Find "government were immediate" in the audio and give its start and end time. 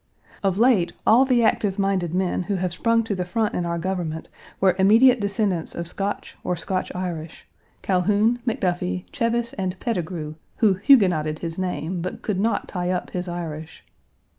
3.77-5.19